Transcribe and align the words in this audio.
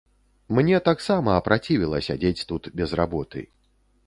Мне 0.59 0.79
таксама 0.87 1.35
апрацівела 1.41 2.01
сядзець 2.09 2.45
тут 2.53 2.63
без 2.81 2.89
работы. 3.05 3.47